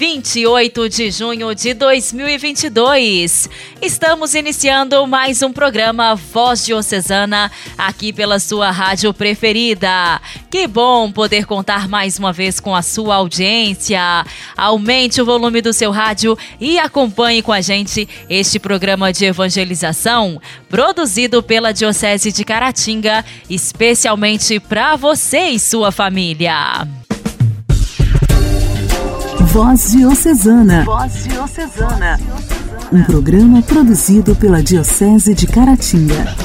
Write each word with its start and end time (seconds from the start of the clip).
28 0.00 0.88
de 0.88 1.10
junho 1.10 1.54
de 1.54 1.74
2022. 1.74 3.50
Estamos 3.82 4.34
iniciando 4.34 5.06
mais 5.06 5.42
um 5.42 5.52
programa 5.52 6.14
Voz 6.14 6.64
Diocesana 6.64 7.52
aqui 7.76 8.10
pela 8.10 8.38
sua 8.38 8.70
rádio 8.70 9.12
preferida. 9.12 10.18
Que 10.50 10.66
bom 10.66 11.12
poder 11.12 11.44
contar 11.44 11.86
mais 11.86 12.18
uma 12.18 12.32
vez 12.32 12.58
com 12.58 12.74
a 12.74 12.80
sua 12.80 13.16
audiência. 13.16 14.24
Aumente 14.56 15.20
o 15.20 15.26
volume 15.26 15.60
do 15.60 15.74
seu 15.74 15.90
rádio 15.90 16.34
e 16.58 16.78
acompanhe 16.78 17.42
com 17.42 17.52
a 17.52 17.60
gente 17.60 18.08
este 18.26 18.58
programa 18.58 19.12
de 19.12 19.26
evangelização 19.26 20.40
produzido 20.66 21.42
pela 21.42 21.74
Diocese 21.74 22.32
de 22.32 22.42
Caratinga, 22.42 23.22
especialmente 23.50 24.58
para 24.60 24.96
você 24.96 25.50
e 25.50 25.58
sua 25.60 25.92
família. 25.92 26.88
Voz 29.52 29.90
Diocesana. 29.90 30.84
Voz 30.84 31.24
Diocesana. 31.24 32.20
Um 32.92 33.02
programa 33.02 33.60
produzido 33.60 34.36
pela 34.36 34.62
Diocese 34.62 35.34
de 35.34 35.44
Caratinga. 35.48 36.36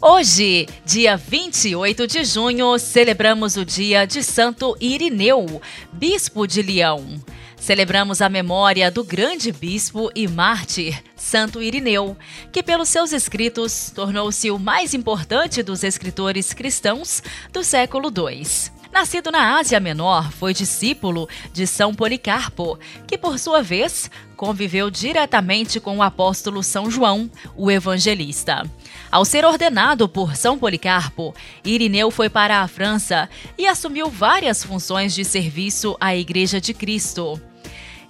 Hoje, 0.00 0.66
dia 0.86 1.18
28 1.18 2.06
de 2.06 2.24
junho, 2.24 2.78
celebramos 2.78 3.58
o 3.58 3.64
dia 3.64 4.06
de 4.06 4.22
Santo 4.22 4.74
Irineu, 4.80 5.60
bispo 5.92 6.46
de 6.46 6.62
Leão. 6.62 7.20
Celebramos 7.58 8.22
a 8.22 8.30
memória 8.30 8.90
do 8.90 9.04
grande 9.04 9.52
bispo 9.52 10.10
e 10.14 10.26
mártir, 10.26 10.98
Santo 11.14 11.62
Irineu, 11.62 12.16
que 12.50 12.62
pelos 12.62 12.88
seus 12.88 13.12
escritos 13.12 13.92
tornou-se 13.94 14.50
o 14.50 14.58
mais 14.58 14.94
importante 14.94 15.62
dos 15.62 15.84
escritores 15.84 16.54
cristãos 16.54 17.22
do 17.52 17.62
século 17.62 18.08
II. 18.08 18.77
Nascido 18.98 19.30
na 19.30 19.58
Ásia 19.58 19.78
Menor, 19.78 20.32
foi 20.32 20.52
discípulo 20.52 21.28
de 21.52 21.68
São 21.68 21.94
Policarpo, 21.94 22.76
que 23.06 23.16
por 23.16 23.38
sua 23.38 23.62
vez 23.62 24.10
conviveu 24.36 24.90
diretamente 24.90 25.78
com 25.78 25.98
o 25.98 26.02
apóstolo 26.02 26.64
São 26.64 26.90
João, 26.90 27.30
o 27.56 27.70
evangelista. 27.70 28.68
Ao 29.08 29.24
ser 29.24 29.44
ordenado 29.44 30.08
por 30.08 30.34
São 30.34 30.58
Policarpo, 30.58 31.32
Irineu 31.64 32.10
foi 32.10 32.28
para 32.28 32.60
a 32.60 32.66
França 32.66 33.30
e 33.56 33.68
assumiu 33.68 34.10
várias 34.10 34.64
funções 34.64 35.14
de 35.14 35.24
serviço 35.24 35.96
à 36.00 36.16
Igreja 36.16 36.60
de 36.60 36.74
Cristo. 36.74 37.40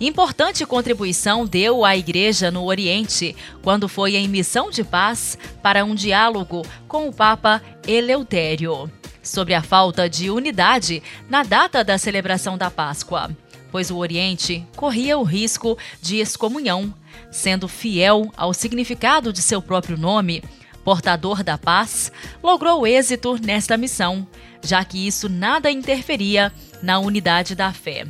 Importante 0.01 0.65
contribuição 0.65 1.45
deu 1.45 1.85
à 1.85 1.99
Igreja 1.99 2.51
no 2.51 2.65
Oriente 2.65 3.37
quando 3.61 3.91
foi 3.91 4.17
em 4.17 4.27
missão 4.27 4.71
de 4.71 4.83
paz 4.83 5.37
para 5.63 5.85
um 5.85 5.95
diálogo 5.95 6.65
com 6.89 7.09
o 7.09 7.13
Papa 7.13 7.61
Eleutério 7.87 8.91
sobre 9.29 9.55
a 9.55 9.63
falta 9.63 10.09
de 10.09 10.31
unidade 10.31 11.03
na 11.29 11.43
data 11.43 11.85
da 11.85 11.99
celebração 11.99 12.57
da 12.57 12.71
Páscoa, 12.71 13.31
pois 13.71 13.91
o 13.91 13.97
Oriente 13.97 14.67
corria 14.75 15.19
o 15.19 15.23
risco 15.23 15.79
de 16.01 16.17
excomunhão, 16.17 16.93
sendo 17.31 17.69
fiel 17.69 18.33
ao 18.37 18.55
significado 18.55 19.33
de 19.33 19.43
seu 19.43 19.61
próprio 19.61 19.97
nome. 19.97 20.43
Portador 20.85 21.43
da 21.43 21.59
paz, 21.59 22.11
logrou 22.43 22.87
êxito 22.87 23.37
nesta 23.43 23.77
missão, 23.77 24.27
já 24.63 24.83
que 24.85 25.07
isso 25.07 25.29
nada 25.29 25.71
interferia 25.71 26.51
na 26.83 26.99
unidade 26.99 27.55
da 27.55 27.73
fé. 27.73 28.07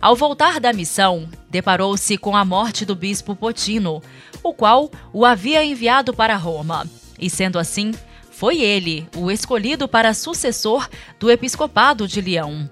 Ao 0.00 0.16
voltar 0.16 0.58
da 0.58 0.72
missão, 0.72 1.28
deparou-se 1.48 2.18
com 2.18 2.36
a 2.36 2.44
morte 2.44 2.84
do 2.84 2.96
bispo 2.96 3.36
Potino, 3.36 4.02
o 4.42 4.52
qual 4.52 4.90
o 5.12 5.24
havia 5.24 5.64
enviado 5.64 6.12
para 6.12 6.36
Roma, 6.36 6.86
e 7.18 7.30
sendo 7.30 7.58
assim, 7.58 7.92
foi 8.38 8.60
ele 8.60 9.04
o 9.16 9.32
escolhido 9.32 9.88
para 9.88 10.14
sucessor 10.14 10.88
do 11.18 11.28
episcopado 11.28 12.06
de 12.06 12.20
Leão. 12.20 12.70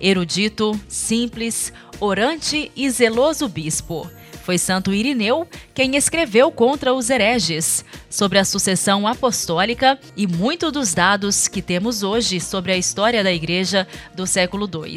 Erudito, 0.00 0.80
simples, 0.86 1.72
orante 1.98 2.70
e 2.76 2.88
zeloso 2.88 3.48
bispo. 3.48 4.08
Foi 4.44 4.56
Santo 4.58 4.94
Irineu 4.94 5.44
quem 5.74 5.96
escreveu 5.96 6.52
contra 6.52 6.94
os 6.94 7.10
hereges, 7.10 7.84
sobre 8.08 8.38
a 8.38 8.44
sucessão 8.44 9.08
apostólica 9.08 9.98
e 10.16 10.24
muito 10.24 10.70
dos 10.70 10.94
dados 10.94 11.48
que 11.48 11.60
temos 11.60 12.04
hoje 12.04 12.40
sobre 12.40 12.70
a 12.70 12.76
história 12.76 13.24
da 13.24 13.32
Igreja 13.32 13.88
do 14.14 14.24
século 14.24 14.70
II. 14.72 14.96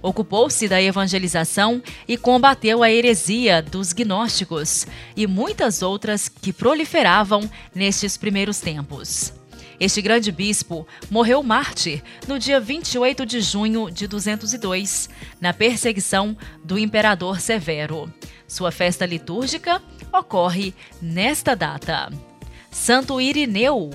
Ocupou-se 0.00 0.66
da 0.66 0.80
evangelização 0.80 1.82
e 2.08 2.16
combateu 2.16 2.82
a 2.82 2.90
heresia 2.90 3.60
dos 3.60 3.92
gnósticos 3.92 4.86
e 5.14 5.26
muitas 5.26 5.82
outras 5.82 6.26
que 6.26 6.54
proliferavam 6.54 7.48
nestes 7.74 8.16
primeiros 8.16 8.58
tempos. 8.58 9.41
Este 9.80 10.00
grande 10.00 10.30
bispo 10.30 10.86
morreu 11.10 11.42
mártir 11.42 12.02
no 12.28 12.38
dia 12.38 12.60
28 12.60 13.26
de 13.26 13.40
junho 13.40 13.90
de 13.90 14.06
202, 14.06 15.08
na 15.40 15.52
perseguição 15.52 16.36
do 16.64 16.78
imperador 16.78 17.40
Severo. 17.40 18.12
Sua 18.46 18.70
festa 18.70 19.06
litúrgica 19.06 19.82
ocorre 20.12 20.74
nesta 21.00 21.56
data. 21.56 22.10
Santo 22.70 23.20
Irineu, 23.20 23.90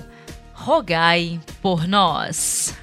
rogai 0.52 1.40
por 1.62 1.86
nós. 1.86 2.74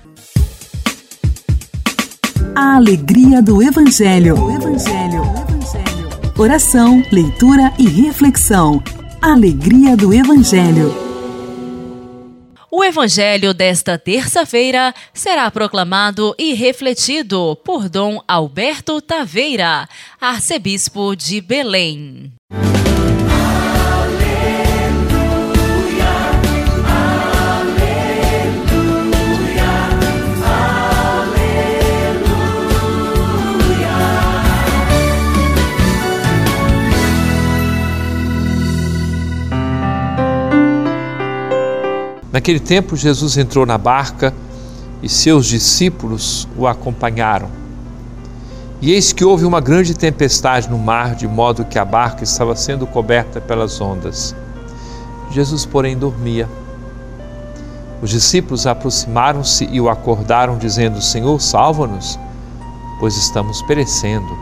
A 2.55 2.77
alegria 2.77 3.41
do 3.41 3.61
Evangelho. 3.61 4.35
Evangelho. 4.51 5.23
Evangelho. 5.23 6.09
Oração, 6.37 7.03
leitura 7.11 7.73
e 7.77 7.87
reflexão. 7.87 8.81
Alegria 9.21 9.97
do 9.97 10.13
Evangelho. 10.13 11.04
O 12.77 12.83
evangelho 12.83 13.53
desta 13.53 13.97
terça-feira 13.97 14.93
será 15.13 15.49
proclamado 15.49 16.35
e 16.37 16.53
refletido 16.53 17.57
por 17.63 17.87
Dom 17.87 18.21
Alberto 18.27 18.99
Taveira, 19.01 19.87
arcebispo 20.19 21.15
de 21.15 21.39
Belém. 21.39 22.33
Naquele 42.35 42.59
tempo, 42.59 42.97
Jesus 42.97 43.37
entrou 43.37 43.65
na 43.65 43.77
barca 43.77 44.33
e 45.01 45.07
seus 45.07 45.45
discípulos 45.45 46.45
o 46.57 46.67
acompanharam. 46.67 47.47
E 48.81 48.91
eis 48.91 49.13
que 49.13 49.23
houve 49.23 49.45
uma 49.45 49.61
grande 49.61 49.93
tempestade 49.93 50.69
no 50.69 50.77
mar, 50.77 51.15
de 51.15 51.29
modo 51.29 51.63
que 51.63 51.79
a 51.79 51.85
barca 51.85 52.25
estava 52.25 52.53
sendo 52.53 52.85
coberta 52.85 53.39
pelas 53.39 53.79
ondas. 53.79 54.35
Jesus, 55.31 55.65
porém, 55.65 55.97
dormia. 55.97 56.45
Os 58.01 58.09
discípulos 58.09 58.67
aproximaram-se 58.67 59.69
e 59.71 59.79
o 59.79 59.89
acordaram, 59.89 60.57
dizendo: 60.57 61.01
Senhor, 61.01 61.39
salva-nos, 61.39 62.19
pois 62.99 63.15
estamos 63.15 63.61
perecendo. 63.61 64.37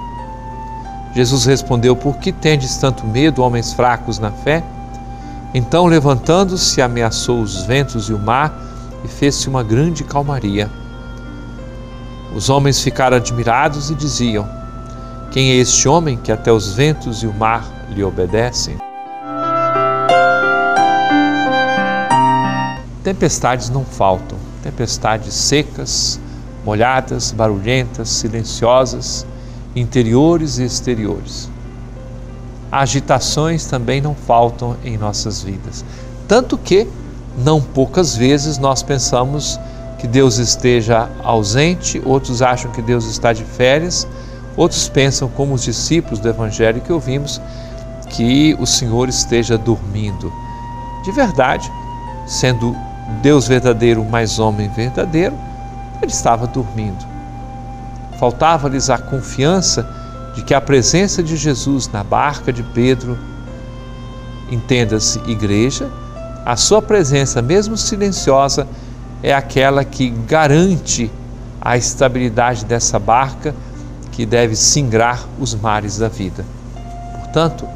Jesus 1.14 1.46
respondeu: 1.46 1.96
Por 1.96 2.18
que 2.18 2.31
tendes 2.31 2.75
tanto 2.75 3.06
medo, 3.06 3.44
homens 3.44 3.72
fracos 3.72 4.18
na 4.18 4.31
fé? 4.31 4.64
Então, 5.53 5.86
levantando-se, 5.86 6.81
ameaçou 6.81 7.40
os 7.40 7.64
ventos 7.64 8.09
e 8.09 8.14
o 8.14 8.18
mar 8.18 8.52
e 9.06 9.08
fez-se 9.08 9.47
uma 9.47 9.62
grande 9.62 10.03
calmaria. 10.03 10.69
Os 12.36 12.50
homens 12.50 12.81
ficaram 12.81 13.18
admirados 13.18 13.92
e 13.92 13.95
diziam: 13.95 14.50
Quem 15.30 15.51
é 15.51 15.56
este 15.56 15.88
homem 15.88 16.18
que 16.18 16.31
até 16.31 16.51
os 16.51 16.74
ventos 16.74 17.22
e 17.22 17.27
o 17.27 17.33
mar 17.33 17.63
lhe 17.89 18.04
obedecem? 18.04 18.77
Tempestades 23.04 23.69
não 23.69 23.86
faltam, 23.86 24.39
tempestades 24.63 25.36
secas, 25.36 26.19
molhadas, 26.66 27.31
barulhentas, 27.31 28.10
silenciosas, 28.10 29.27
interiores 29.75 30.57
e 30.57 30.63
exteriores 30.63 31.52
agitações 32.74 33.66
também 33.66 34.02
não 34.02 34.16
faltam 34.16 34.75
em 34.84 34.98
nossas 34.98 35.44
vidas. 35.44 35.86
Tanto 36.28 36.58
que, 36.58 36.88
não 37.38 37.62
poucas 37.62 38.16
vezes, 38.16 38.58
nós 38.58 38.81
pensamos 38.81 39.60
que 40.00 40.08
Deus 40.08 40.40
esteja 40.40 41.08
ausente, 41.24 42.02
outros 42.04 42.42
acham 42.42 42.72
que 42.72 42.81
Deus 42.81 43.06
está 43.06 43.31
de 43.31 43.44
férias, 43.44 44.08
outros 44.58 44.90
pensam, 44.90 45.30
como 45.30 45.54
os 45.54 45.62
discípulos 45.64 46.20
do 46.20 46.28
Evangelho 46.28 46.81
que 46.81 46.92
ouvimos, 46.92 47.40
que 48.10 48.56
o 48.60 48.66
Senhor 48.66 49.08
esteja 49.08 49.56
dormindo. 49.56 50.34
De 51.04 51.12
verdade, 51.12 51.72
sendo 52.25 52.75
Deus 53.22 53.48
verdadeiro 53.48 54.04
mais 54.04 54.40
homem 54.40 54.68
verdadeiro, 54.70 55.36
ele 56.02 56.12
estava 56.12 56.48
dormindo. 56.48 57.06
faltava-lhes 58.20 58.90
a 58.90 58.98
confiança 58.98 60.02
de 60.33 60.44
que 60.44 60.53
a 60.53 60.62
presença 60.62 61.21
de 61.21 61.38
Jesus 61.38 61.88
na 61.88 62.03
barca 62.03 62.51
de 62.51 62.63
Pedro, 62.63 63.18
entenda-se 64.51 65.19
igreja, 65.30 65.89
a 66.45 66.56
sua 66.56 66.81
presença, 66.81 67.41
mesmo 67.41 67.77
silenciosa, 67.77 68.68
é 69.21 69.33
aquela 69.33 69.85
que 69.85 70.09
garante 70.09 71.09
a 71.62 71.77
estabilidade 71.77 72.65
dessa 72.65 73.00
barca 73.00 73.56
que 74.12 74.25
deve 74.25 74.56
singrar 74.56 75.25
os 75.39 75.56
mares 75.56 75.97
da 75.97 76.09
vida. 76.09 76.45
Portanto, 77.19 77.68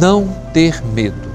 não 0.00 0.28
ter 0.52 0.82
medo, 0.82 1.28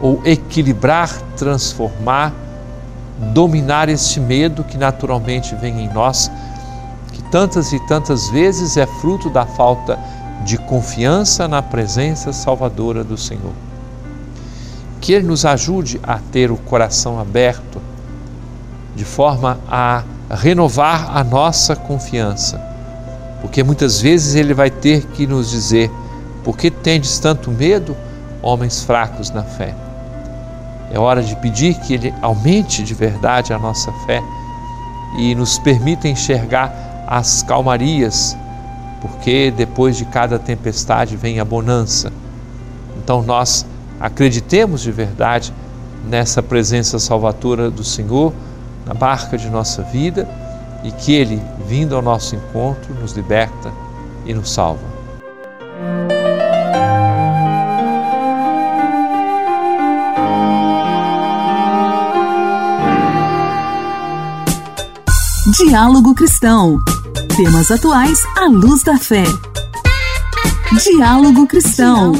ou 0.00 0.22
equilibrar, 0.24 1.10
transformar, 1.36 2.32
dominar 3.32 3.88
este 3.88 4.20
medo 4.20 4.62
que 4.62 4.78
naturalmente 4.78 5.54
vem 5.56 5.80
em 5.80 5.92
nós, 5.92 6.30
tantas 7.30 7.72
e 7.72 7.80
tantas 7.86 8.28
vezes 8.28 8.76
é 8.76 8.86
fruto 8.86 9.28
da 9.28 9.46
falta 9.46 9.98
de 10.44 10.58
confiança 10.58 11.48
na 11.48 11.62
presença 11.62 12.32
salvadora 12.32 13.02
do 13.02 13.16
Senhor. 13.16 13.52
Que 15.00 15.12
Ele 15.12 15.26
nos 15.26 15.44
ajude 15.44 16.00
a 16.02 16.18
ter 16.18 16.50
o 16.50 16.56
coração 16.56 17.18
aberto, 17.18 17.80
de 18.94 19.04
forma 19.04 19.58
a 19.68 20.02
renovar 20.30 21.16
a 21.16 21.22
nossa 21.22 21.76
confiança, 21.76 22.58
porque 23.40 23.62
muitas 23.62 24.00
vezes 24.00 24.34
Ele 24.34 24.54
vai 24.54 24.70
ter 24.70 25.06
que 25.06 25.26
nos 25.26 25.50
dizer: 25.50 25.90
por 26.42 26.56
que 26.56 26.70
tendes 26.70 27.18
tanto 27.18 27.50
medo, 27.50 27.96
homens 28.42 28.82
fracos 28.82 29.30
na 29.30 29.42
fé? 29.42 29.74
É 30.90 30.98
hora 30.98 31.22
de 31.22 31.34
pedir 31.36 31.74
que 31.80 31.94
Ele 31.94 32.14
aumente 32.22 32.82
de 32.82 32.94
verdade 32.94 33.52
a 33.52 33.58
nossa 33.58 33.92
fé 34.06 34.22
e 35.18 35.34
nos 35.34 35.58
permita 35.58 36.08
enxergar 36.08 36.85
as 37.06 37.42
calmarias, 37.42 38.36
porque 39.00 39.50
depois 39.50 39.96
de 39.96 40.04
cada 40.04 40.38
tempestade 40.38 41.16
vem 41.16 41.38
a 41.38 41.44
bonança. 41.44 42.12
Então 42.96 43.22
nós 43.22 43.64
acreditemos 44.00 44.82
de 44.82 44.90
verdade 44.90 45.52
nessa 46.08 46.42
presença 46.42 46.98
salvadora 46.98 47.70
do 47.70 47.84
Senhor 47.84 48.32
na 48.84 48.94
barca 48.94 49.36
de 49.36 49.48
nossa 49.50 49.82
vida 49.82 50.28
e 50.82 50.90
que 50.90 51.12
Ele, 51.12 51.42
vindo 51.66 51.96
ao 51.96 52.02
nosso 52.02 52.36
encontro, 52.36 52.94
nos 52.94 53.12
liberta 53.12 53.72
e 54.24 54.32
nos 54.34 54.50
salva. 54.50 54.96
Diálogo 65.58 66.14
Cristão. 66.14 66.78
Temas 67.36 67.70
atuais 67.70 68.18
à 68.34 68.46
luz 68.46 68.82
da 68.82 68.96
fé. 68.96 69.22
Diálogo 70.82 71.46
Cristão. 71.46 72.14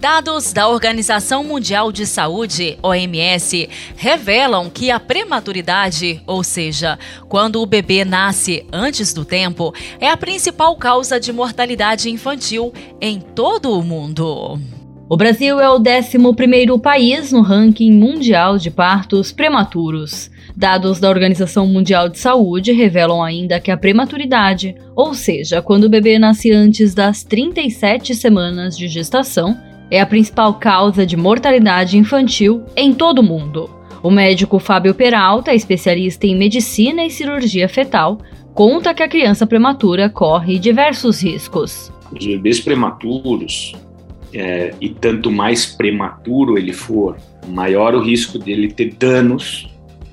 Dados 0.00 0.54
da 0.54 0.68
Organização 0.68 1.44
Mundial 1.44 1.92
de 1.92 2.06
Saúde, 2.06 2.78
OMS, 2.82 3.68
revelam 3.94 4.70
que 4.70 4.90
a 4.90 4.98
prematuridade, 4.98 6.22
ou 6.26 6.42
seja, 6.42 6.98
quando 7.28 7.60
o 7.60 7.66
bebê 7.66 8.06
nasce 8.06 8.66
antes 8.72 9.12
do 9.12 9.26
tempo, 9.26 9.74
é 10.00 10.08
a 10.08 10.16
principal 10.16 10.74
causa 10.76 11.20
de 11.20 11.30
mortalidade 11.30 12.08
infantil 12.08 12.72
em 13.02 13.20
todo 13.20 13.70
o 13.78 13.82
mundo. 13.82 14.58
O 15.08 15.16
Brasil 15.16 15.60
é 15.60 15.70
o 15.70 15.78
11º 15.78 16.80
país 16.80 17.30
no 17.30 17.40
ranking 17.40 17.92
mundial 17.92 18.58
de 18.58 18.72
partos 18.72 19.30
prematuros. 19.30 20.28
Dados 20.56 20.98
da 20.98 21.08
Organização 21.08 21.64
Mundial 21.64 22.08
de 22.08 22.18
Saúde 22.18 22.72
revelam 22.72 23.22
ainda 23.22 23.60
que 23.60 23.70
a 23.70 23.76
prematuridade, 23.76 24.74
ou 24.96 25.14
seja, 25.14 25.62
quando 25.62 25.84
o 25.84 25.88
bebê 25.88 26.18
nasce 26.18 26.50
antes 26.50 26.92
das 26.92 27.22
37 27.22 28.16
semanas 28.16 28.76
de 28.76 28.88
gestação, 28.88 29.56
é 29.92 30.00
a 30.00 30.06
principal 30.06 30.54
causa 30.54 31.06
de 31.06 31.16
mortalidade 31.16 31.96
infantil 31.96 32.64
em 32.74 32.92
todo 32.92 33.20
o 33.20 33.24
mundo. 33.24 33.70
O 34.02 34.10
médico 34.10 34.58
Fábio 34.58 34.92
Peralta, 34.92 35.54
especialista 35.54 36.26
em 36.26 36.34
medicina 36.34 37.04
e 37.04 37.10
cirurgia 37.10 37.68
fetal, 37.68 38.18
conta 38.52 38.92
que 38.92 39.04
a 39.04 39.08
criança 39.08 39.46
prematura 39.46 40.10
corre 40.10 40.58
diversos 40.58 41.22
riscos. 41.22 41.92
Os 42.12 42.26
bebês 42.26 42.58
prematuros 42.60 43.72
é, 44.36 44.74
e 44.80 44.90
tanto 44.90 45.30
mais 45.30 45.66
prematuro 45.66 46.58
ele 46.58 46.72
for, 46.72 47.16
maior 47.48 47.94
o 47.94 48.00
risco 48.00 48.38
dele 48.38 48.72
ter 48.72 48.94
danos 48.94 49.68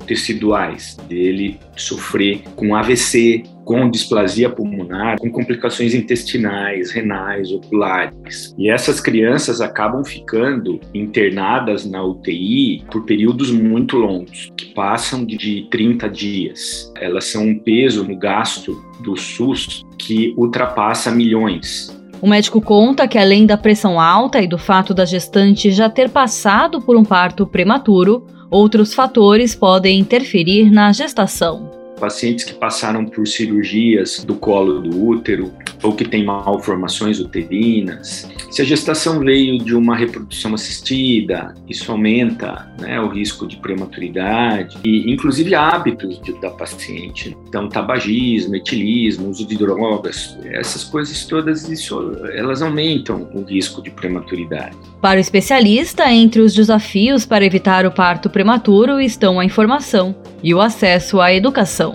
teciduais, 0.05 0.97
dele 1.07 1.59
sofrer 1.75 2.41
com 2.55 2.75
AVC, 2.75 3.43
com 3.63 3.89
displasia 3.89 4.49
pulmonar, 4.49 5.17
com 5.17 5.31
complicações 5.31 5.93
intestinais, 5.93 6.91
renais, 6.91 7.51
oculares. 7.51 8.53
E 8.57 8.69
essas 8.69 8.99
crianças 8.99 9.61
acabam 9.61 10.03
ficando 10.03 10.79
internadas 10.93 11.85
na 11.85 12.03
UTI 12.03 12.83
por 12.91 13.05
períodos 13.05 13.51
muito 13.51 13.97
longos, 13.97 14.51
que 14.57 14.73
passam 14.73 15.25
de 15.25 15.67
30 15.71 16.09
dias. 16.09 16.91
Elas 16.99 17.25
são 17.25 17.47
um 17.47 17.57
peso 17.57 18.03
no 18.03 18.17
gasto 18.17 18.83
do 19.01 19.15
SUS 19.15 19.83
que 19.97 20.33
ultrapassa 20.37 21.11
milhões. 21.11 22.02
O 22.23 22.27
médico 22.29 22.61
conta 22.61 23.05
que, 23.05 23.17
além 23.17 23.45
da 23.45 23.57
pressão 23.57 23.99
alta 23.99 24.41
e 24.41 24.47
do 24.47 24.57
fato 24.57 24.93
da 24.93 25.03
gestante 25.03 25.69
já 25.71 25.89
ter 25.89 26.09
passado 26.09 26.79
por 26.79 26.95
um 26.95 27.03
parto 27.03 27.45
prematuro, 27.45 28.25
outros 28.49 28.93
fatores 28.93 29.53
podem 29.53 29.99
interferir 29.99 30.71
na 30.71 30.93
gestação 30.93 31.82
pacientes 32.03 32.43
que 32.43 32.53
passaram 32.53 33.05
por 33.05 33.25
cirurgias 33.25 34.25
do 34.25 34.35
colo 34.35 34.81
do 34.81 35.05
útero 35.05 35.53
ou 35.81 35.93
que 35.95 36.03
têm 36.03 36.25
malformações 36.25 37.17
uterinas. 37.17 38.29
Se 38.51 38.61
a 38.61 38.65
gestação 38.65 39.19
veio 39.19 39.57
de 39.57 39.73
uma 39.73 39.95
reprodução 39.95 40.53
assistida, 40.53 41.55
isso 41.67 41.89
aumenta 41.89 42.69
né, 42.81 42.99
o 42.99 43.07
risco 43.07 43.47
de 43.47 43.55
prematuridade 43.55 44.77
e, 44.83 45.09
inclusive, 45.13 45.55
hábitos 45.55 46.21
de, 46.21 46.33
da 46.41 46.49
paciente. 46.49 47.37
Então, 47.47 47.69
tabagismo, 47.69 48.53
etilismo, 48.53 49.29
uso 49.29 49.47
de 49.47 49.57
drogas, 49.57 50.37
essas 50.43 50.83
coisas 50.83 51.25
todas, 51.25 51.69
isso, 51.69 52.17
elas 52.33 52.61
aumentam 52.61 53.29
o 53.33 53.43
risco 53.43 53.81
de 53.81 53.89
prematuridade. 53.91 54.75
Para 55.01 55.17
o 55.17 55.21
especialista, 55.21 56.11
entre 56.11 56.41
os 56.41 56.53
desafios 56.53 57.25
para 57.25 57.45
evitar 57.45 57.85
o 57.85 57.91
parto 57.91 58.29
prematuro 58.29 58.99
estão 58.99 59.39
a 59.39 59.45
informação 59.45 60.13
e 60.43 60.53
o 60.53 60.59
acesso 60.59 61.21
à 61.21 61.33
educação. 61.33 61.92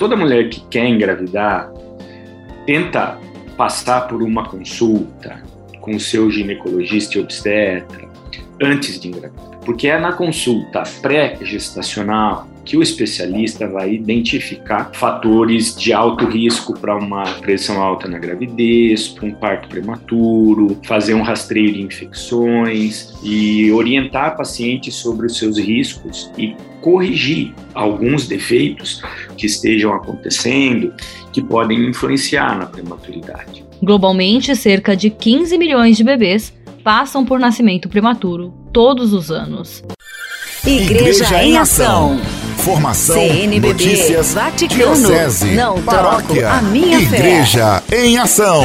Toda 0.00 0.16
mulher 0.16 0.48
que 0.48 0.60
quer 0.70 0.86
engravidar 0.86 1.70
tenta 2.64 3.18
passar 3.54 4.08
por 4.08 4.22
uma 4.22 4.48
consulta 4.48 5.42
com 5.82 5.94
o 5.94 6.00
seu 6.00 6.30
ginecologista 6.30 7.18
e 7.18 7.20
obstetra 7.20 8.08
antes 8.62 8.98
de 8.98 9.08
engravidar, 9.08 9.58
porque 9.58 9.88
é 9.88 10.00
na 10.00 10.14
consulta 10.14 10.84
pré-gestacional 11.02 12.48
que 12.70 12.76
o 12.76 12.84
especialista 12.84 13.66
vai 13.66 13.92
identificar 13.92 14.92
fatores 14.94 15.74
de 15.74 15.92
alto 15.92 16.24
risco 16.24 16.72
para 16.78 16.96
uma 16.96 17.24
pressão 17.40 17.82
alta 17.82 18.06
na 18.06 18.16
gravidez, 18.16 19.08
para 19.08 19.26
um 19.26 19.32
parto 19.32 19.68
prematuro, 19.68 20.78
fazer 20.86 21.14
um 21.14 21.20
rastreio 21.20 21.72
de 21.72 21.82
infecções 21.82 23.12
e 23.24 23.72
orientar 23.72 24.36
pacientes 24.36 24.94
sobre 24.94 25.26
os 25.26 25.36
seus 25.36 25.58
riscos 25.58 26.30
e 26.38 26.54
corrigir 26.80 27.52
alguns 27.74 28.28
defeitos 28.28 29.02
que 29.36 29.46
estejam 29.46 29.92
acontecendo 29.92 30.94
que 31.32 31.42
podem 31.42 31.88
influenciar 31.88 32.56
na 32.56 32.66
prematuridade. 32.66 33.64
Globalmente, 33.82 34.54
cerca 34.54 34.96
de 34.96 35.10
15 35.10 35.58
milhões 35.58 35.96
de 35.96 36.04
bebês 36.04 36.54
passam 36.84 37.24
por 37.24 37.40
nascimento 37.40 37.88
prematuro 37.88 38.54
todos 38.72 39.12
os 39.12 39.28
anos. 39.28 39.82
Igreja, 40.64 41.24
Igreja 41.24 41.42
em 41.42 41.58
Ação. 41.58 42.20
Formação, 42.60 43.14
CNBB, 43.14 43.68
notícias, 43.68 44.34
Vaticano, 44.34 44.94
diocese, 44.94 45.54
não 45.54 45.80
paróquia, 45.80 46.42
troco 46.42 46.58
a 46.58 46.62
minha 46.62 46.98
Igreja 47.00 47.82
fé. 47.88 48.04
em 48.04 48.18
Ação. 48.18 48.64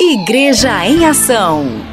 Igreja 0.00 0.84
em 0.86 1.06
Ação. 1.06 1.91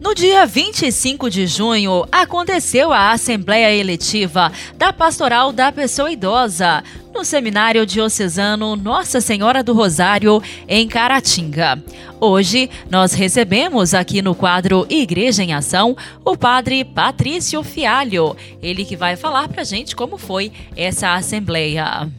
No 0.00 0.14
dia 0.14 0.46
25 0.46 1.28
de 1.28 1.46
junho, 1.46 2.06
aconteceu 2.10 2.90
a 2.90 3.12
Assembleia 3.12 3.70
Eletiva 3.70 4.50
da 4.74 4.94
Pastoral 4.94 5.52
da 5.52 5.70
Pessoa 5.70 6.10
Idosa, 6.10 6.82
no 7.14 7.22
Seminário 7.22 7.84
Diocesano 7.84 8.76
Nossa 8.76 9.20
Senhora 9.20 9.62
do 9.62 9.74
Rosário, 9.74 10.42
em 10.66 10.88
Caratinga. 10.88 11.84
Hoje, 12.18 12.70
nós 12.90 13.12
recebemos 13.12 13.92
aqui 13.92 14.22
no 14.22 14.34
quadro 14.34 14.86
Igreja 14.88 15.42
em 15.42 15.52
Ação 15.52 15.94
o 16.24 16.34
padre 16.34 16.82
Patrício 16.82 17.62
Fialho, 17.62 18.34
ele 18.62 18.86
que 18.86 18.96
vai 18.96 19.16
falar 19.16 19.48
pra 19.48 19.64
gente 19.64 19.94
como 19.94 20.16
foi 20.16 20.50
essa 20.74 21.12
Assembleia. 21.12 22.10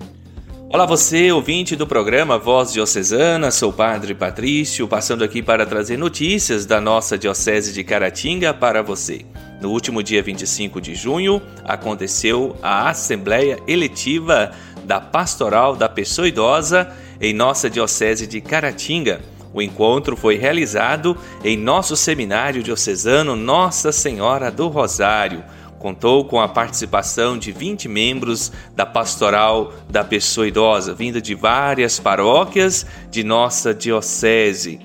Olá 0.73 0.85
você, 0.85 1.29
ouvinte 1.33 1.75
do 1.75 1.85
programa 1.85 2.37
Voz 2.39 2.71
Diocesana, 2.71 3.51
sou 3.51 3.71
o 3.71 3.73
Padre 3.73 4.15
Patrício, 4.15 4.87
passando 4.87 5.21
aqui 5.21 5.41
para 5.41 5.65
trazer 5.65 5.97
notícias 5.97 6.65
da 6.65 6.79
nossa 6.79 7.17
Diocese 7.17 7.73
de 7.73 7.83
Caratinga 7.83 8.53
para 8.53 8.81
você. 8.81 9.25
No 9.59 9.69
último 9.69 10.01
dia 10.01 10.23
25 10.23 10.79
de 10.79 10.95
junho, 10.95 11.41
aconteceu 11.65 12.55
a 12.63 12.89
Assembleia 12.89 13.59
Eletiva 13.67 14.53
da 14.85 15.01
Pastoral 15.01 15.75
da 15.75 15.89
Pessoa 15.89 16.29
Idosa 16.29 16.89
em 17.19 17.33
nossa 17.33 17.69
Diocese 17.69 18.25
de 18.25 18.39
Caratinga. 18.39 19.19
O 19.53 19.61
encontro 19.61 20.15
foi 20.15 20.37
realizado 20.37 21.17
em 21.43 21.57
nosso 21.57 21.97
seminário 21.97 22.63
diocesano 22.63 23.35
Nossa 23.35 23.91
Senhora 23.91 24.49
do 24.49 24.69
Rosário. 24.69 25.43
Contou 25.81 26.23
com 26.23 26.39
a 26.39 26.47
participação 26.47 27.39
de 27.39 27.51
20 27.51 27.89
membros 27.89 28.51
da 28.75 28.85
Pastoral 28.85 29.73
da 29.89 30.03
Pessoa 30.03 30.47
Idosa, 30.47 30.93
vinda 30.93 31.19
de 31.19 31.33
várias 31.33 31.99
paróquias 31.99 32.85
de 33.09 33.23
nossa 33.23 33.73
Diocese. 33.73 34.79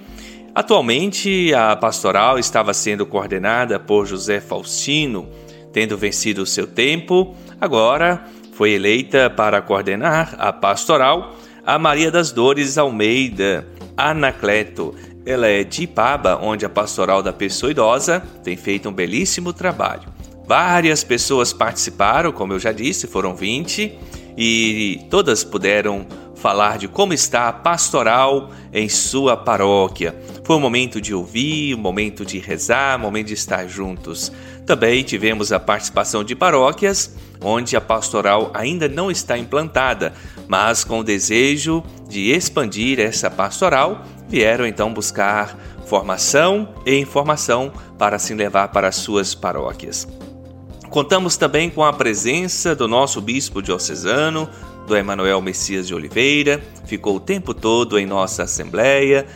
Atualmente, 0.54 1.52
a 1.52 1.76
pastoral 1.76 2.38
estava 2.38 2.72
sendo 2.72 3.04
coordenada 3.04 3.78
por 3.78 4.06
José 4.06 4.40
Faustino, 4.40 5.28
tendo 5.70 5.98
vencido 5.98 6.40
o 6.40 6.46
seu 6.46 6.66
tempo, 6.66 7.36
agora 7.60 8.24
foi 8.52 8.70
eleita 8.70 9.28
para 9.28 9.60
coordenar 9.60 10.34
a 10.38 10.50
pastoral 10.50 11.36
a 11.66 11.78
Maria 11.78 12.10
das 12.10 12.32
Dores 12.32 12.78
Almeida 12.78 13.66
Anacleto. 13.98 14.94
Ela 15.26 15.46
é 15.46 15.62
de 15.62 15.82
Ipaba, 15.82 16.38
onde 16.40 16.64
a 16.64 16.70
pastoral 16.70 17.22
da 17.22 17.34
pessoa 17.34 17.70
idosa 17.70 18.22
tem 18.42 18.56
feito 18.56 18.88
um 18.88 18.92
belíssimo 18.92 19.52
trabalho. 19.52 20.15
Várias 20.46 21.02
pessoas 21.02 21.52
participaram, 21.52 22.30
como 22.30 22.52
eu 22.52 22.58
já 22.58 22.72
disse, 22.72 23.06
foram 23.06 23.34
20, 23.34 23.98
e 24.36 25.06
todas 25.10 25.42
puderam 25.42 26.06
falar 26.36 26.78
de 26.78 26.86
como 26.86 27.12
está 27.12 27.48
a 27.48 27.52
pastoral 27.52 28.50
em 28.72 28.88
sua 28.88 29.36
paróquia. 29.36 30.14
Foi 30.44 30.54
um 30.54 30.60
momento 30.60 31.00
de 31.00 31.12
ouvir, 31.12 31.74
um 31.74 31.78
momento 31.78 32.24
de 32.24 32.38
rezar, 32.38 32.98
um 32.98 33.02
momento 33.02 33.28
de 33.28 33.34
estar 33.34 33.66
juntos. 33.66 34.30
Também 34.64 35.02
tivemos 35.02 35.50
a 35.50 35.58
participação 35.58 36.22
de 36.22 36.36
paróquias 36.36 37.16
onde 37.40 37.76
a 37.76 37.80
pastoral 37.80 38.50
ainda 38.54 38.88
não 38.88 39.10
está 39.10 39.36
implantada, 39.36 40.12
mas 40.46 40.84
com 40.84 41.00
o 41.00 41.04
desejo 41.04 41.82
de 42.08 42.30
expandir 42.30 43.00
essa 43.00 43.30
pastoral, 43.30 44.04
vieram 44.28 44.66
então 44.66 44.92
buscar 44.92 45.56
formação 45.86 46.74
e 46.84 46.96
informação 46.96 47.72
para 47.98 48.18
se 48.18 48.34
levar 48.34 48.68
para 48.68 48.92
suas 48.92 49.34
paróquias. 49.34 50.06
Contamos 50.90 51.36
também 51.36 51.68
com 51.68 51.84
a 51.84 51.92
presença 51.92 52.74
do 52.74 52.88
nosso 52.88 53.20
bispo 53.20 53.60
diocesano, 53.60 54.48
do 54.86 54.96
Emanuel 54.96 55.40
Messias 55.42 55.86
de 55.86 55.94
Oliveira, 55.94 56.62
ficou 56.86 57.16
o 57.16 57.20
tempo 57.20 57.52
todo 57.52 57.98
em 57.98 58.06
nossa 58.06 58.44
assembleia, 58.44 59.26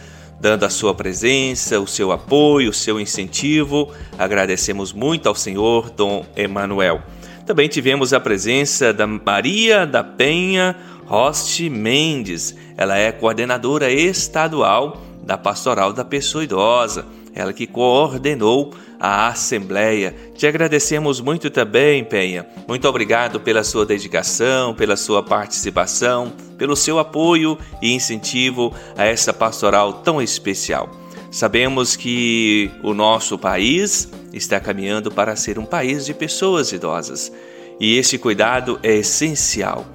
dando 0.40 0.64
a 0.64 0.70
sua 0.70 0.94
presença, 0.94 1.80
o 1.80 1.86
seu 1.86 2.12
apoio, 2.12 2.70
o 2.70 2.74
seu 2.74 3.00
incentivo. 3.00 3.92
Agradecemos 4.16 4.92
muito 4.92 5.28
ao 5.28 5.34
Senhor 5.34 5.90
Dom 5.90 6.24
Emanuel. 6.36 7.02
Também 7.44 7.68
tivemos 7.68 8.12
a 8.12 8.20
presença 8.20 8.92
da 8.92 9.06
Maria 9.06 9.84
da 9.84 10.04
Penha 10.04 10.76
Roste 11.04 11.68
Mendes. 11.68 12.56
Ela 12.76 12.96
é 12.96 13.10
coordenadora 13.10 13.90
estadual 13.90 15.02
da 15.22 15.36
Pastoral 15.36 15.92
da 15.92 16.04
Pessoa 16.04 16.44
Idosa. 16.44 17.04
Ela 17.34 17.52
que 17.52 17.66
coordenou 17.66 18.72
a 19.00 19.28
Assembleia. 19.28 20.14
Te 20.34 20.46
agradecemos 20.46 21.20
muito 21.20 21.48
também, 21.48 22.04
Penha. 22.04 22.46
Muito 22.68 22.86
obrigado 22.86 23.40
pela 23.40 23.64
sua 23.64 23.86
dedicação, 23.86 24.74
pela 24.74 24.94
sua 24.94 25.22
participação, 25.22 26.30
pelo 26.58 26.76
seu 26.76 26.98
apoio 26.98 27.56
e 27.80 27.94
incentivo 27.94 28.74
a 28.98 29.06
essa 29.06 29.32
pastoral 29.32 29.94
tão 29.94 30.20
especial. 30.20 30.90
Sabemos 31.30 31.96
que 31.96 32.70
o 32.82 32.92
nosso 32.92 33.38
país 33.38 34.10
está 34.32 34.60
caminhando 34.60 35.10
para 35.10 35.34
ser 35.34 35.58
um 35.58 35.64
país 35.64 36.04
de 36.04 36.12
pessoas 36.12 36.70
idosas 36.72 37.32
e 37.80 37.96
esse 37.96 38.18
cuidado 38.18 38.78
é 38.82 38.96
essencial. 38.96 39.86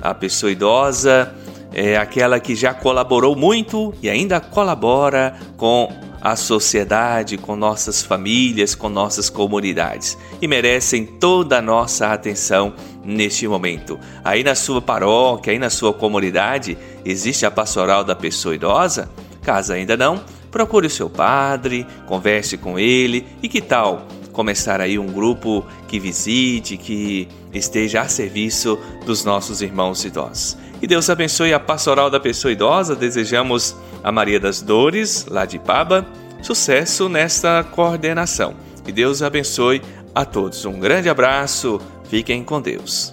A 0.00 0.14
pessoa 0.14 0.50
idosa 0.50 1.34
é 1.74 1.96
aquela 1.96 2.40
que 2.40 2.54
já 2.54 2.72
colaborou 2.72 3.36
muito 3.36 3.92
e 4.00 4.08
ainda 4.08 4.40
colabora 4.40 5.38
com 5.56 5.92
a 6.20 6.36
sociedade, 6.36 7.36
com 7.36 7.56
nossas 7.56 8.02
famílias, 8.02 8.74
com 8.74 8.88
nossas 8.88 9.30
comunidades 9.30 10.18
e 10.40 10.48
merecem 10.48 11.06
toda 11.06 11.58
a 11.58 11.62
nossa 11.62 12.12
atenção 12.12 12.74
neste 13.04 13.46
momento. 13.46 13.98
Aí 14.24 14.42
na 14.42 14.54
sua 14.54 14.82
paróquia, 14.82 15.52
aí 15.52 15.58
na 15.58 15.70
sua 15.70 15.92
comunidade, 15.92 16.76
existe 17.04 17.46
a 17.46 17.50
pastoral 17.50 18.04
da 18.04 18.14
pessoa 18.14 18.54
idosa? 18.54 19.08
Caso 19.42 19.72
ainda 19.72 19.96
não, 19.96 20.20
procure 20.50 20.86
o 20.86 20.90
seu 20.90 21.08
padre, 21.08 21.86
converse 22.06 22.56
com 22.56 22.78
ele 22.78 23.26
e 23.42 23.48
que 23.48 23.60
tal 23.60 24.06
começar 24.38 24.80
aí 24.80 25.00
um 25.00 25.08
grupo 25.08 25.66
que 25.88 25.98
visite, 25.98 26.76
que 26.76 27.26
esteja 27.52 28.02
a 28.02 28.08
serviço 28.08 28.78
dos 29.04 29.24
nossos 29.24 29.60
irmãos 29.62 30.04
idosos. 30.04 30.56
E 30.80 30.86
Deus 30.86 31.10
abençoe 31.10 31.52
a 31.52 31.58
pastoral 31.58 32.08
da 32.08 32.20
pessoa 32.20 32.52
idosa. 32.52 32.94
Desejamos 32.94 33.74
a 34.00 34.12
Maria 34.12 34.38
das 34.38 34.62
Dores, 34.62 35.26
lá 35.28 35.44
de 35.44 35.58
Paba, 35.58 36.06
sucesso 36.40 37.08
nesta 37.08 37.64
coordenação. 37.64 38.54
E 38.86 38.92
Deus 38.92 39.22
abençoe 39.22 39.82
a 40.14 40.24
todos. 40.24 40.64
Um 40.64 40.78
grande 40.78 41.08
abraço, 41.08 41.80
fiquem 42.08 42.44
com 42.44 42.62
Deus. 42.62 43.12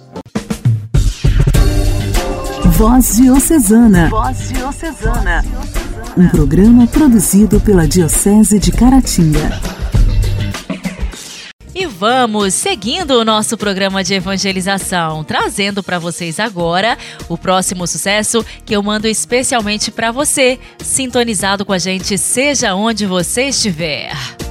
Voz 2.66 3.16
Diocesana. 3.16 4.10
Voz 4.10 4.48
Diocesana. 4.48 5.44
Um 6.16 6.28
programa 6.28 6.86
produzido 6.86 7.60
pela 7.60 7.84
Diocese 7.88 8.60
de 8.60 8.70
Caratinga. 8.70 9.85
E 11.78 11.84
vamos 11.84 12.54
seguindo 12.54 13.10
o 13.20 13.24
nosso 13.24 13.54
programa 13.54 14.02
de 14.02 14.14
evangelização, 14.14 15.22
trazendo 15.22 15.82
para 15.82 15.98
vocês 15.98 16.40
agora 16.40 16.96
o 17.28 17.36
próximo 17.36 17.86
sucesso 17.86 18.42
que 18.64 18.74
eu 18.74 18.82
mando 18.82 19.06
especialmente 19.06 19.90
para 19.90 20.10
você, 20.10 20.58
sintonizado 20.78 21.66
com 21.66 21.74
a 21.74 21.78
gente, 21.78 22.16
seja 22.16 22.74
onde 22.74 23.04
você 23.04 23.48
estiver. 23.48 24.45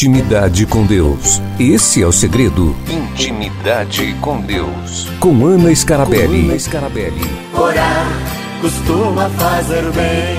Intimidade 0.00 0.64
com 0.64 0.86
Deus. 0.86 1.42
Esse 1.58 2.02
é 2.02 2.06
o 2.06 2.10
segredo. 2.10 2.74
Intimidade 2.90 4.14
com 4.22 4.40
Deus. 4.40 5.10
Com 5.20 5.44
Ana 5.44 5.74
Scarabelli. 5.74 6.44
Com 6.44 6.48
Ana 6.48 6.58
Scarabelli. 6.58 7.20
Orar 7.54 8.06
costuma 8.62 9.28
fazer 9.28 9.82
bem. 9.92 10.38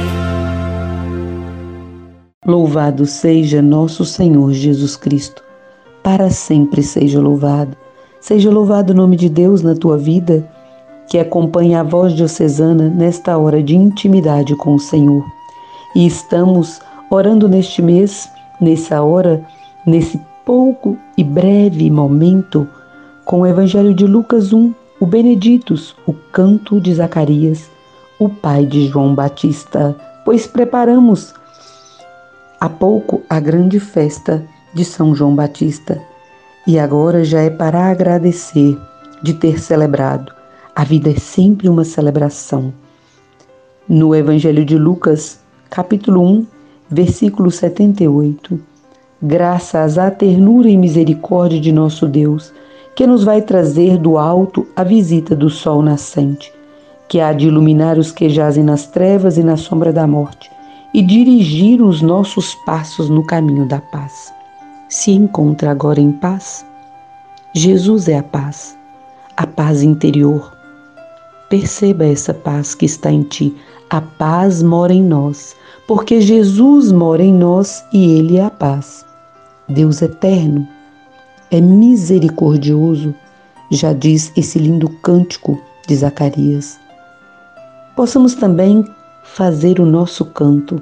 Louvado 2.43 3.05
seja 3.05 3.61
nosso 3.61 4.03
Senhor 4.03 4.51
Jesus 4.51 4.95
Cristo. 4.95 5.43
Para 6.01 6.31
sempre 6.31 6.81
seja 6.81 7.21
louvado. 7.21 7.77
Seja 8.19 8.49
louvado 8.49 8.93
o 8.93 8.95
nome 8.95 9.15
de 9.15 9.29
Deus 9.29 9.61
na 9.61 9.75
tua 9.75 9.95
vida, 9.95 10.43
que 11.07 11.19
acompanha 11.19 11.81
a 11.81 11.83
voz 11.83 12.13
diocesana 12.13 12.89
nesta 12.89 13.37
hora 13.37 13.61
de 13.61 13.75
intimidade 13.75 14.55
com 14.55 14.73
o 14.73 14.79
Senhor. 14.79 15.23
E 15.95 16.07
estamos 16.07 16.81
orando 17.11 17.47
neste 17.47 17.79
mês, 17.79 18.27
nessa 18.61 19.01
hora, 19.01 19.43
nesse 19.85 20.21
pouco 20.45 20.97
e 21.17 21.23
breve 21.23 21.89
momento, 21.89 22.67
com 23.25 23.41
o 23.41 23.47
Evangelho 23.47 23.93
de 23.93 24.05
Lucas 24.05 24.53
1, 24.53 24.73
o 24.99 25.05
Beneditos, 25.05 25.95
o 26.05 26.13
canto 26.13 26.79
de 26.79 26.93
Zacarias, 26.93 27.69
o 28.19 28.29
pai 28.29 28.65
de 28.65 28.87
João 28.87 29.15
Batista, 29.15 29.95
pois 30.23 30.45
preparamos 30.45 31.33
há 32.59 32.69
pouco 32.69 33.23
a 33.27 33.39
grande 33.39 33.79
festa 33.79 34.45
de 34.73 34.85
São 34.85 35.15
João 35.15 35.35
Batista 35.35 35.99
e 36.67 36.77
agora 36.77 37.23
já 37.23 37.41
é 37.41 37.49
para 37.49 37.85
agradecer 37.85 38.77
de 39.23 39.33
ter 39.33 39.59
celebrado. 39.59 40.31
A 40.75 40.83
vida 40.83 41.09
é 41.09 41.15
sempre 41.15 41.67
uma 41.67 41.83
celebração. 41.83 42.71
No 43.89 44.15
Evangelho 44.15 44.63
de 44.63 44.77
Lucas, 44.77 45.39
capítulo 45.69 46.21
1, 46.21 46.47
versículo 46.91 47.49
78, 47.49 48.59
graças 49.21 49.97
à 49.97 50.11
ternura 50.11 50.69
e 50.69 50.75
misericórdia 50.75 51.59
de 51.59 51.71
nosso 51.71 52.05
Deus, 52.05 52.53
que 52.93 53.07
nos 53.07 53.23
vai 53.23 53.41
trazer 53.41 53.97
do 53.97 54.17
alto 54.17 54.67
a 54.75 54.83
visita 54.83 55.33
do 55.33 55.49
sol 55.49 55.81
nascente, 55.81 56.51
que 57.07 57.21
há 57.21 57.31
de 57.31 57.47
iluminar 57.47 57.97
os 57.97 58.11
que 58.11 58.27
jazem 58.27 58.63
nas 58.63 58.87
trevas 58.87 59.37
e 59.37 59.43
na 59.43 59.55
sombra 59.55 59.93
da 59.93 60.05
morte 60.05 60.51
e 60.93 61.01
dirigir 61.01 61.81
os 61.81 62.01
nossos 62.01 62.53
passos 62.65 63.09
no 63.09 63.25
caminho 63.25 63.65
da 63.65 63.79
paz. 63.79 64.33
Se 64.89 65.11
encontra 65.11 65.71
agora 65.71 66.01
em 66.01 66.11
paz? 66.11 66.65
Jesus 67.55 68.09
é 68.09 68.17
a 68.17 68.23
paz, 68.23 68.77
a 69.37 69.47
paz 69.47 69.81
interior. 69.81 70.60
Perceba 71.51 72.05
essa 72.05 72.33
paz 72.33 72.73
que 72.73 72.85
está 72.85 73.11
em 73.11 73.23
ti. 73.23 73.53
A 73.89 73.99
paz 73.99 74.63
mora 74.63 74.93
em 74.93 75.03
nós, 75.03 75.53
porque 75.85 76.21
Jesus 76.21 76.93
mora 76.93 77.21
em 77.21 77.33
nós 77.33 77.83
e 77.91 78.17
Ele 78.17 78.37
é 78.37 78.45
a 78.45 78.49
paz. 78.49 79.05
Deus 79.67 80.01
eterno, 80.01 80.65
é 81.51 81.59
misericordioso, 81.59 83.13
já 83.69 83.91
diz 83.91 84.31
esse 84.37 84.59
lindo 84.59 84.87
cântico 85.01 85.59
de 85.89 85.97
Zacarias. 85.97 86.79
Possamos 87.97 88.33
também 88.33 88.85
fazer 89.25 89.81
o 89.81 89.85
nosso 89.85 90.23
canto, 90.23 90.81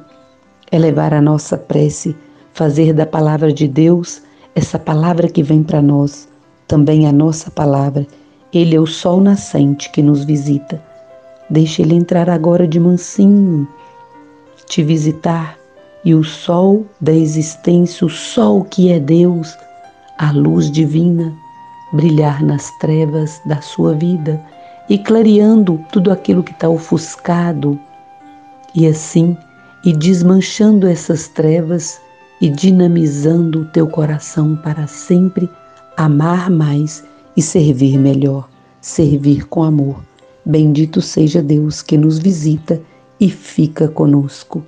elevar 0.71 1.15
a 1.15 1.21
nossa 1.21 1.58
prece, 1.58 2.15
fazer 2.53 2.93
da 2.93 3.08
palavra 3.08 3.51
de 3.51 3.67
Deus 3.67 4.21
essa 4.53 4.77
palavra 4.77 5.29
que 5.29 5.41
vem 5.41 5.63
para 5.63 5.82
nós, 5.82 6.29
também 6.67 7.08
a 7.08 7.12
nossa 7.12 7.49
palavra. 7.49 8.05
Ele 8.54 8.76
é 8.76 8.80
o 8.80 8.88
sol 8.88 9.22
nascente 9.22 9.90
que 9.92 10.02
nos 10.02 10.24
visita. 10.24 10.82
Deixe 11.50 11.82
ele 11.82 11.96
entrar 11.96 12.30
agora 12.30 12.68
de 12.68 12.80
mansinho, 12.80 13.68
te 14.68 14.84
visitar, 14.84 15.58
e 16.04 16.16
o 16.16 16.24
sol 16.24 16.86
da 17.02 17.14
existência, 17.14 18.06
o 18.08 18.10
sol 18.10 18.64
que 18.64 18.92
é 18.92 19.00
Deus, 19.00 19.58
a 20.18 20.32
luz 20.32 20.72
divina, 20.72 21.34
brilhar 21.94 22.44
nas 22.44 22.70
trevas 22.80 23.42
da 23.46 23.62
sua 23.62 23.94
vida 23.94 24.42
e 24.90 24.98
clareando 24.98 25.80
tudo 25.92 26.12
aquilo 26.12 26.44
que 26.44 26.52
está 26.52 26.70
ofuscado, 26.70 27.80
e 28.74 28.88
assim 28.88 29.38
e 29.84 29.94
desmanchando 29.94 30.88
essas 30.88 31.28
trevas 31.28 32.00
e 32.42 32.50
dinamizando 32.50 33.62
o 33.62 33.66
teu 33.66 33.88
coração 33.88 34.56
para 34.58 34.88
sempre 34.88 35.50
amar 35.98 36.50
mais 36.50 37.04
e 37.36 37.42
servir 37.42 37.98
melhor, 37.98 38.50
servir 38.82 39.48
com 39.48 39.63
amor. 39.63 40.04
Bendito 40.46 41.02
seja 41.02 41.42
Deus 41.42 41.82
que 41.82 41.98
nos 41.98 42.18
visita 42.18 42.82
e 43.20 43.30
fica 43.30 43.88
conosco. 43.88 44.63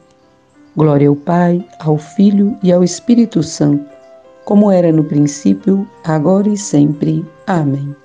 Glória 0.75 1.09
ao 1.09 1.15
Pai, 1.15 1.65
ao 1.79 1.97
Filho 1.97 2.55
e 2.63 2.71
ao 2.71 2.83
Espírito 2.83 3.41
Santo, 3.43 3.85
como 4.45 4.71
era 4.71 4.91
no 4.91 5.03
princípio, 5.03 5.87
agora 6.03 6.49
e 6.49 6.57
sempre. 6.57 7.25
Amém. 7.45 8.00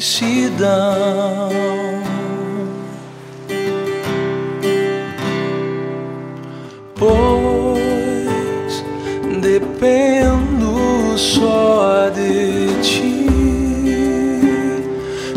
Imensidão. 0.00 1.50
Pois 6.94 8.84
dependo 9.40 11.18
só 11.18 12.08
de 12.14 12.70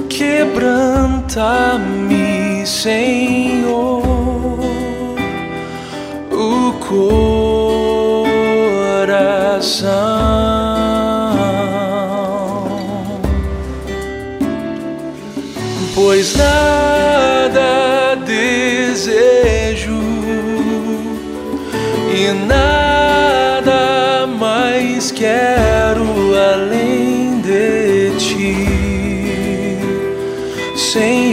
quebranta-me, 0.10 1.36
Senhor, 2.66 4.02
o 6.32 6.74
coração, 9.10 9.84
pois 16.24 16.36
nada 16.38 18.16
desejo 18.26 20.00
e 22.16 22.32
nada 22.48 24.26
mais 24.28 25.12
quero 25.12 26.06
além 26.54 27.42
de 27.42 28.12
ti. 28.18 28.56
Senhor, 30.78 31.33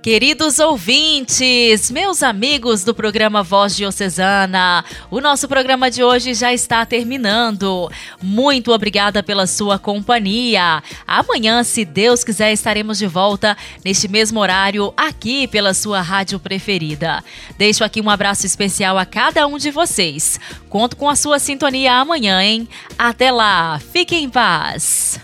Queridos 0.00 0.60
ouvintes, 0.60 1.90
meus 1.90 2.22
amigos 2.22 2.84
do 2.84 2.94
programa 2.94 3.42
Voz 3.42 3.74
Diocesana, 3.76 4.84
o 5.10 5.20
nosso 5.20 5.48
programa 5.48 5.90
de 5.90 6.04
hoje 6.04 6.34
já 6.34 6.52
está 6.52 6.86
terminando. 6.86 7.90
Muito 8.22 8.72
obrigada 8.72 9.24
pela 9.24 9.44
sua 9.44 9.76
companhia. 9.76 10.82
Amanhã, 11.04 11.64
se 11.64 11.84
Deus 11.84 12.22
quiser, 12.22 12.52
estaremos 12.52 12.96
de 12.96 13.08
volta 13.08 13.56
neste 13.84 14.06
mesmo 14.06 14.38
horário 14.38 14.94
aqui 14.96 15.48
pela 15.48 15.74
sua 15.74 16.00
rádio 16.00 16.38
preferida. 16.38 17.22
Deixo 17.58 17.82
aqui 17.82 18.00
um 18.00 18.08
abraço 18.08 18.46
especial 18.46 18.96
a 18.96 19.04
cada 19.04 19.48
um 19.48 19.58
de 19.58 19.72
vocês. 19.72 20.38
Conto 20.68 20.96
com 20.96 21.08
a 21.08 21.16
sua 21.16 21.40
sintonia 21.40 21.94
amanhã, 21.94 22.40
hein? 22.40 22.68
Até 22.96 23.32
lá, 23.32 23.80
fiquem 23.92 24.24
em 24.24 24.30
paz. 24.30 25.18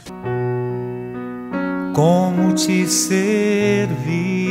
Como 1.94 2.52
te 2.54 2.86
servir? 2.86 4.44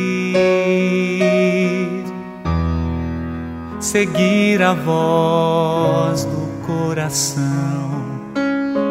seguir 3.93 4.60
a 4.63 4.73
voz 4.73 6.25
do 6.25 6.47
coração 6.65 7.91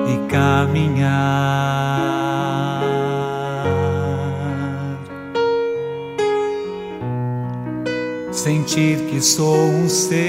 e 0.07 0.29
caminhar, 0.31 1.09
sentir 8.31 8.99
que 9.11 9.21
sou 9.21 9.57
um 9.57 9.89
ser 9.89 10.21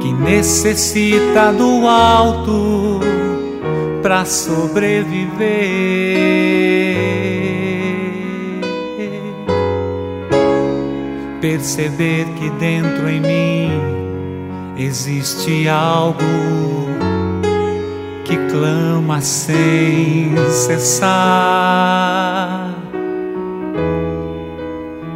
que 0.00 0.12
necessita 0.12 1.52
do 1.52 1.88
alto 1.88 3.00
para 4.10 4.24
sobreviver. 4.24 5.38
perceber 11.40 12.26
que 12.36 12.50
dentro 12.58 13.08
em 13.08 13.20
mim 13.20 13.70
existe 14.76 15.68
algo 15.68 16.18
que 18.24 18.36
clama 18.50 19.20
sem 19.20 20.34
cessar. 20.48 21.94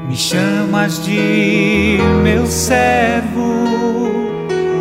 Me 0.08 0.14
chamas 0.16 1.04
de 1.04 1.98
meu 2.22 2.46
servo 2.46 3.66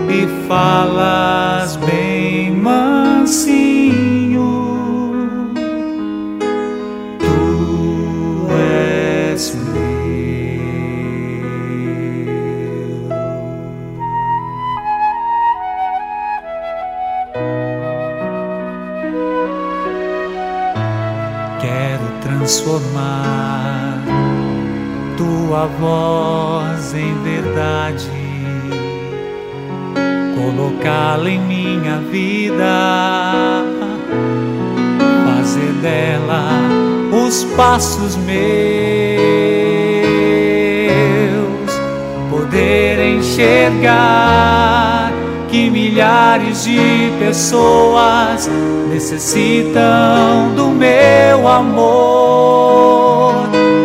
e 0.07 0.47
falas 0.47 1.77
bem 1.77 2.51
mansinho 2.51 3.62
transformar 22.73 24.01
tua 25.17 25.67
voz 25.79 26.95
em 26.95 27.13
verdade, 27.23 28.09
colocá-la 30.35 31.29
em 31.29 31.39
minha 31.39 31.97
vida, 32.11 33.63
fazer 35.25 35.73
dela 35.81 36.47
os 37.25 37.43
passos 37.55 38.15
meus, 38.15 38.33
poder 42.29 43.17
enxergar 43.17 44.92
que 45.53 45.69
milhares 45.69 46.63
de 46.63 47.13
pessoas 47.19 48.49
necessitam 48.89 50.51
do 50.55 50.69
meu 50.69 51.47
amor. 51.47 53.35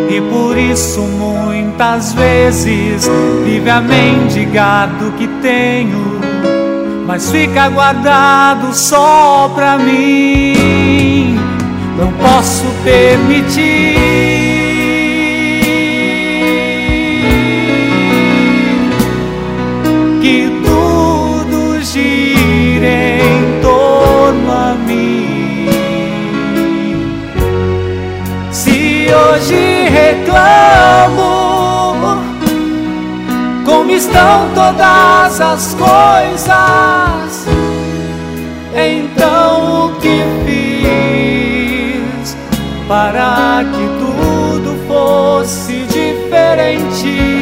E 0.09 0.19
por 0.19 0.57
isso 0.57 1.03
muitas 1.03 2.15
vezes 2.15 3.07
vive 3.45 3.69
a 3.69 3.83
mendigar 3.83 4.89
do 4.99 5.13
que 5.13 5.29
tenho, 5.43 6.19
mas 7.07 7.31
fica 7.31 7.69
guardado 7.69 8.75
só 8.75 9.53
pra 9.55 9.77
mim. 9.77 11.39
Não 11.99 12.11
posso 12.13 12.65
permitir 12.83 14.18
hoje 29.39 29.89
reclamo 29.89 31.29
como 33.65 33.91
estão 33.91 34.49
todas 34.55 35.41
as 35.41 35.75
coisas. 35.75 37.47
Então 38.75 39.87
o 39.87 39.93
que 40.01 40.23
fiz 40.45 42.37
para 42.89 43.65
que 43.65 43.89
tudo 43.99 44.77
fosse 44.89 45.85
diferente? 45.87 47.38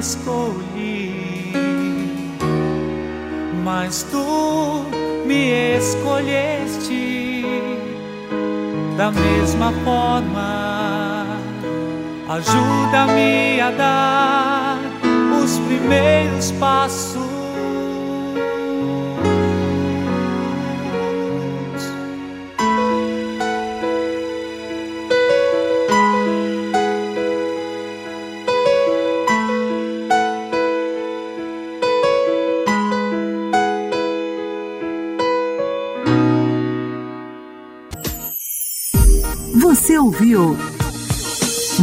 escolhi, 0.00 1.52
mas 3.62 4.02
tu 4.10 4.84
me 5.26 5.76
escolheste 5.76 7.44
da 8.96 9.10
mesma 9.12 9.72
forma. 9.84 11.26
Ajuda-me 12.28 13.60
a 13.60 13.70
dar 13.72 14.78
os 15.42 15.58
primeiros 15.58 16.50
passos 16.52 17.29